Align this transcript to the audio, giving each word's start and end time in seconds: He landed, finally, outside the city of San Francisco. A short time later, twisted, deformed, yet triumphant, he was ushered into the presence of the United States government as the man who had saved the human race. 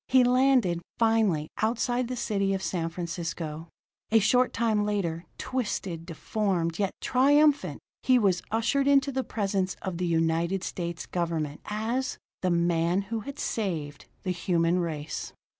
He 0.07 0.23
landed, 0.23 0.81
finally, 0.97 1.47
outside 1.61 2.07
the 2.07 2.15
city 2.15 2.55
of 2.55 2.63
San 2.63 2.89
Francisco. 2.89 3.67
A 4.11 4.17
short 4.17 4.51
time 4.51 4.83
later, 4.83 5.25
twisted, 5.37 6.07
deformed, 6.07 6.79
yet 6.79 6.95
triumphant, 7.01 7.79
he 8.01 8.17
was 8.17 8.41
ushered 8.49 8.87
into 8.87 9.11
the 9.11 9.23
presence 9.23 9.75
of 9.83 9.99
the 9.99 10.07
United 10.07 10.63
States 10.63 11.05
government 11.05 11.61
as 11.65 12.17
the 12.41 12.49
man 12.49 13.03
who 13.13 13.19
had 13.19 13.37
saved 13.37 14.05
the 14.23 14.31
human 14.31 14.79
race. 14.79 15.33